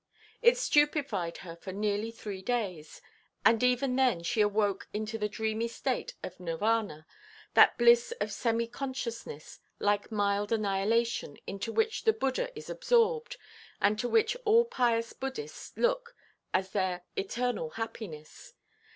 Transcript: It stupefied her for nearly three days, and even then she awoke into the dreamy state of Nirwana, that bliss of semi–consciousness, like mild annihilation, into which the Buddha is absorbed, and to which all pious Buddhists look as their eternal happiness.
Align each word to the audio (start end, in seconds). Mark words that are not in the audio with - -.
It 0.41 0.57
stupefied 0.57 1.37
her 1.45 1.55
for 1.55 1.71
nearly 1.71 2.09
three 2.09 2.41
days, 2.41 3.03
and 3.45 3.61
even 3.61 3.95
then 3.97 4.23
she 4.23 4.41
awoke 4.41 4.87
into 4.93 5.19
the 5.19 5.29
dreamy 5.29 5.67
state 5.67 6.15
of 6.23 6.39
Nirwana, 6.39 7.05
that 7.53 7.77
bliss 7.77 8.11
of 8.19 8.31
semi–consciousness, 8.31 9.59
like 9.77 10.11
mild 10.11 10.51
annihilation, 10.51 11.37
into 11.45 11.71
which 11.71 12.03
the 12.05 12.13
Buddha 12.13 12.49
is 12.57 12.67
absorbed, 12.67 13.37
and 13.79 13.99
to 13.99 14.09
which 14.09 14.35
all 14.43 14.65
pious 14.65 15.13
Buddhists 15.13 15.71
look 15.77 16.15
as 16.51 16.71
their 16.71 17.03
eternal 17.15 17.69
happiness. 17.69 18.55